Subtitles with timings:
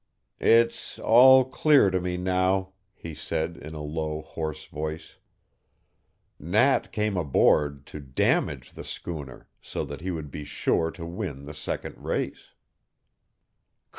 [0.39, 5.17] "It's all clear to me now," he said in a low, hoarse voice.
[6.39, 11.45] "Nat came aboard to damage the schooner so that he would be sure to win
[11.45, 12.49] the second race."